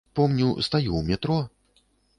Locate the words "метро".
1.13-1.39